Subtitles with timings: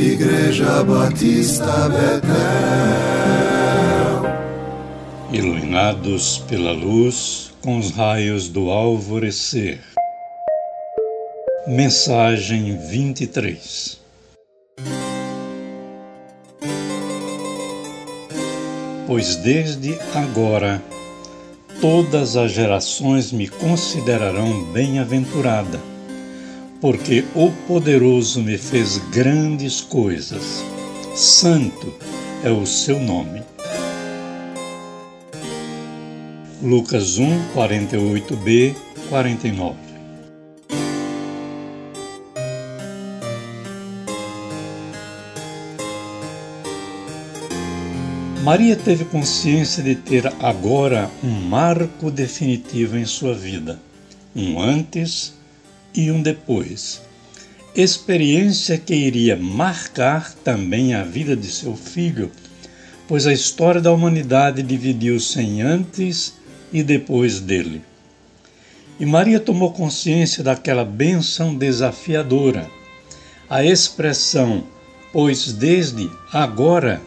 [0.00, 2.32] Igreja Batista Betel.
[5.30, 9.78] Iluminados pela luz com os raios do alvorecer.
[11.66, 14.00] Mensagem 23
[19.06, 20.82] Pois desde agora
[21.82, 25.78] todas as gerações me considerarão bem-aventurada
[26.80, 30.64] porque o poderoso me fez grandes coisas.
[31.14, 31.92] Santo
[32.42, 33.42] é o seu nome.
[36.62, 38.74] Lucas 1, 48b,
[39.08, 39.90] 49
[48.42, 53.78] Maria teve consciência de ter agora um marco definitivo em sua vida,
[54.34, 55.39] um antes
[55.94, 57.02] e um depois.
[57.74, 62.30] Experiência que iria marcar também a vida de seu filho,
[63.06, 66.34] pois a história da humanidade dividiu-se em antes
[66.72, 67.82] e depois dele.
[68.98, 72.70] E Maria tomou consciência daquela bênção desafiadora.
[73.48, 74.64] A expressão,
[75.12, 77.00] pois desde agora,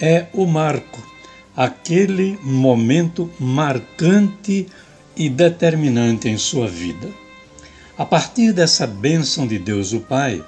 [0.00, 1.02] é o marco,
[1.56, 4.66] aquele momento marcante
[5.16, 7.23] e determinante em sua vida.
[7.96, 10.44] A partir dessa bênção de Deus o Pai,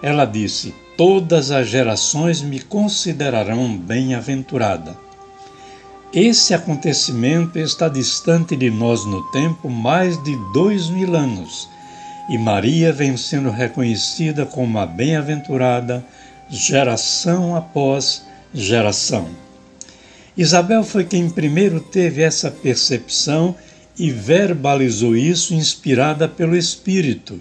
[0.00, 4.96] ela disse: Todas as gerações me considerarão bem-aventurada.
[6.12, 11.68] Esse acontecimento está distante de nós no tempo mais de dois mil anos,
[12.28, 16.04] e Maria vem sendo reconhecida como a bem-aventurada
[16.48, 18.22] geração após
[18.54, 19.28] geração.
[20.36, 23.56] Isabel foi quem primeiro teve essa percepção
[23.98, 27.40] e verbalizou isso inspirada pelo Espírito,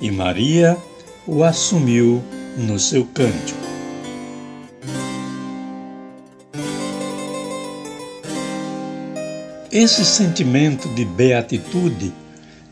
[0.00, 0.76] e Maria
[1.26, 2.22] o assumiu
[2.56, 3.60] no seu cântico.
[9.70, 12.12] Esse sentimento de beatitude,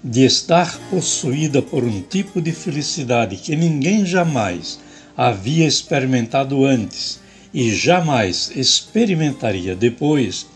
[0.03, 4.81] de estar possuída por um tipo de felicidade que ninguém jamais
[5.17, 7.21] havia experimentado antes
[7.53, 10.47] e jamais experimentaria depois,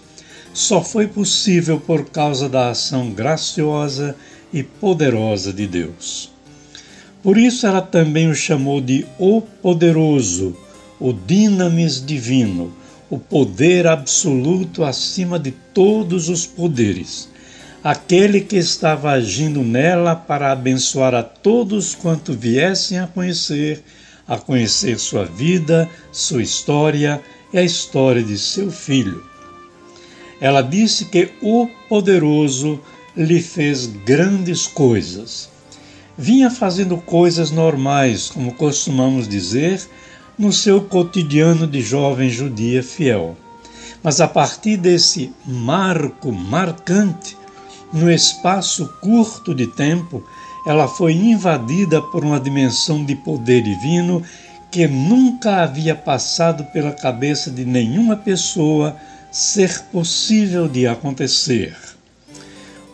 [0.53, 4.15] só foi possível por causa da ação graciosa
[4.53, 6.31] e poderosa de Deus.
[7.23, 10.57] Por isso ela também o chamou de o poderoso,
[11.01, 12.73] o dinamis divino,
[13.09, 17.29] o poder absoluto acima de todos os poderes,
[17.83, 23.83] aquele que estava agindo nela para abençoar a todos quanto viessem a conhecer,
[24.27, 27.21] a conhecer sua vida, sua história
[27.53, 29.32] e a história de seu filho.
[30.43, 32.81] Ela disse que o poderoso
[33.17, 35.49] lhe fez grandes coisas.
[36.19, 39.81] Vinha fazendo coisas normais, como costumamos dizer,
[40.37, 43.37] no seu cotidiano de jovem judia fiel.
[44.03, 47.37] Mas a partir desse marco marcante,
[47.93, 50.25] no espaço curto de tempo,
[50.67, 54.21] ela foi invadida por uma dimensão de poder divino
[54.73, 58.97] que nunca havia passado pela cabeça de nenhuma pessoa
[59.33, 61.75] ser possível de acontecer.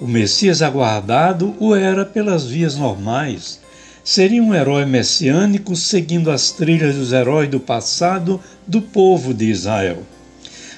[0.00, 3.58] O Messias aguardado o era pelas vias normais.
[4.04, 10.04] Seria um herói messiânico seguindo as trilhas dos heróis do passado do povo de Israel.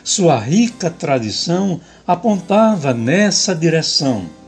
[0.03, 4.40] Sua rica tradição apontava nessa direção.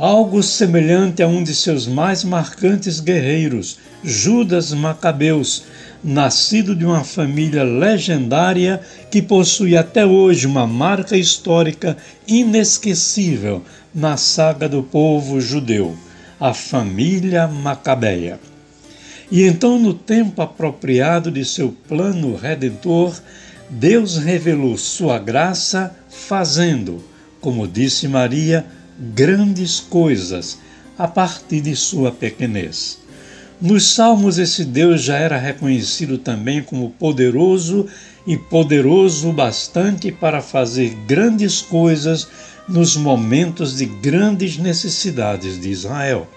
[0.00, 5.64] Algo semelhante a um de seus mais marcantes guerreiros, Judas Macabeus,
[6.04, 11.96] nascido de uma família legendária que possui até hoje uma marca histórica
[12.28, 15.96] inesquecível na saga do povo judeu,
[16.38, 18.38] a família Macabeia.
[19.32, 23.20] E então, no tempo apropriado de seu plano redentor,
[23.68, 27.02] Deus revelou sua graça, fazendo,
[27.40, 28.64] como disse Maria,
[28.98, 30.58] grandes coisas
[30.98, 32.98] a partir de sua pequenez.
[33.60, 37.86] Nos Salmos, esse Deus já era reconhecido também como poderoso
[38.26, 42.28] e poderoso bastante para fazer grandes coisas
[42.68, 46.28] nos momentos de grandes necessidades de Israel.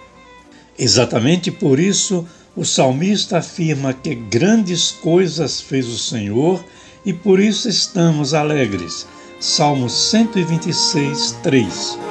[0.79, 2.25] Exatamente por isso,
[2.55, 6.63] o salmista afirma que grandes coisas fez o Senhor
[7.05, 9.05] e por isso estamos alegres.
[9.39, 12.10] Salmo 126, 3.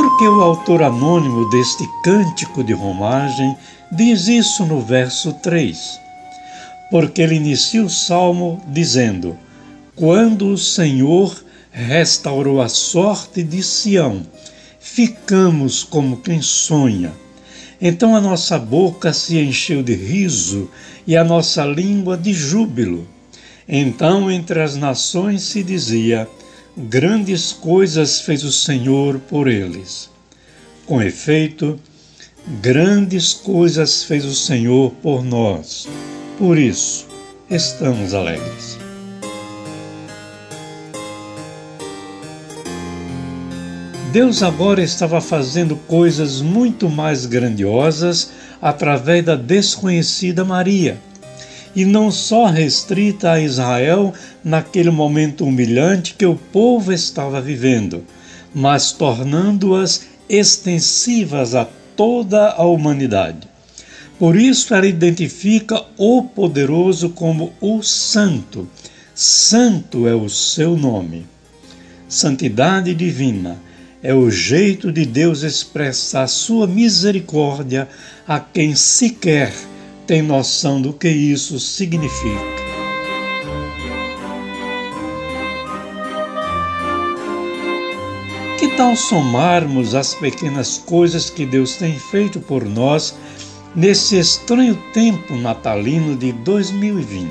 [0.00, 3.56] Porque o autor anônimo deste cântico de romagem
[3.90, 6.00] diz isso no verso 3.
[6.88, 9.36] Porque ele inicia o salmo dizendo:
[9.96, 14.22] Quando o Senhor restaurou a sorte de Sião
[14.78, 17.12] ficamos como quem sonha.
[17.80, 20.70] Então a nossa boca se encheu de riso
[21.08, 23.04] e a nossa língua de júbilo.
[23.68, 26.28] Então entre as nações se dizia:
[26.80, 30.08] Grandes coisas fez o Senhor por eles.
[30.86, 31.76] Com efeito,
[32.62, 35.88] grandes coisas fez o Senhor por nós.
[36.38, 37.08] Por isso,
[37.50, 38.78] estamos alegres.
[44.12, 48.30] Deus agora estava fazendo coisas muito mais grandiosas
[48.62, 50.96] através da desconhecida Maria,
[51.78, 58.02] e não só restrita a Israel naquele momento humilhante que o povo estava vivendo,
[58.52, 63.46] mas tornando-as extensivas a toda a humanidade.
[64.18, 68.68] Por isso ela identifica o poderoso como o Santo.
[69.14, 71.28] Santo é o seu nome.
[72.08, 73.56] Santidade divina
[74.02, 77.88] é o jeito de Deus expressar sua misericórdia
[78.26, 79.52] a quem sequer
[80.08, 82.58] tem noção do que isso significa.
[88.58, 93.14] Que tal somarmos as pequenas coisas que Deus tem feito por nós
[93.76, 97.28] nesse estranho tempo natalino de 2020?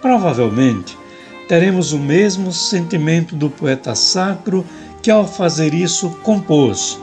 [0.00, 0.96] Provavelmente
[1.48, 4.64] teremos o mesmo sentimento do poeta sacro
[5.02, 7.00] que ao fazer isso compôs.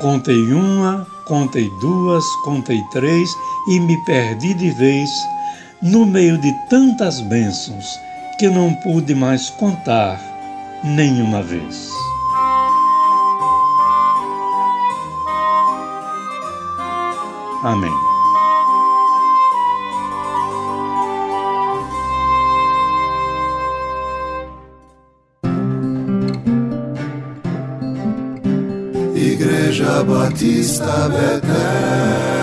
[0.00, 3.30] Contei uma, contei duas, contei três
[3.68, 5.10] e me perdi de vez
[5.82, 7.86] no meio de tantas bênçãos
[8.38, 10.20] que não pude mais contar
[10.82, 11.90] nenhuma vez.
[17.62, 18.07] Amém.
[29.68, 32.37] Igreja Batista Betel.